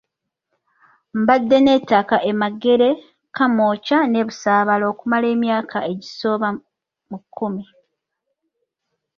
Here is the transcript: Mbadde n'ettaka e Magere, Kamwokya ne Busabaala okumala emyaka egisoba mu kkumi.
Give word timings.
Mbadde 1.19 1.57
n'ettaka 1.61 2.15
e 2.31 2.31
Magere, 2.39 2.89
Kamwokya 3.35 3.99
ne 4.07 4.21
Busabaala 4.27 4.85
okumala 4.93 5.25
emyaka 5.35 5.77
egisoba 5.91 6.47
mu 7.09 7.17
kkumi. 7.23 7.63